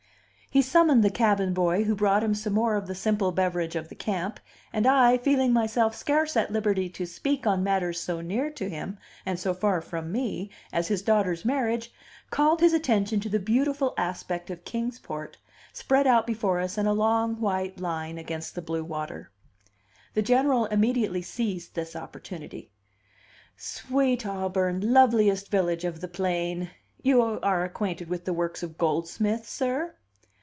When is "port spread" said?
14.99-16.05